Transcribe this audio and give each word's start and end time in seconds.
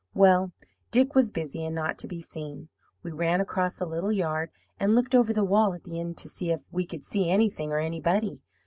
"Well, 0.15 0.51
Dick 0.89 1.13
was 1.13 1.29
busy, 1.29 1.63
and 1.63 1.75
not 1.75 1.99
to 1.99 2.07
be 2.07 2.21
seen. 2.21 2.69
We 3.03 3.11
ran 3.11 3.39
across 3.39 3.77
the 3.77 3.85
little 3.85 4.11
yard 4.11 4.49
and 4.79 4.95
looked 4.95 5.13
over 5.13 5.31
the 5.31 5.43
wall 5.45 5.75
at 5.75 5.83
the 5.83 5.99
end 5.99 6.17
to 6.17 6.27
see 6.27 6.49
if 6.49 6.63
we 6.71 6.87
could 6.87 7.03
see 7.03 7.29
anything 7.29 7.71
or 7.71 7.77
anybody. 7.77 8.41